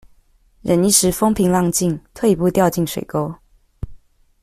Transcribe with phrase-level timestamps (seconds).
[0.63, 3.35] 忍一時風平浪靜，退一步掉進水溝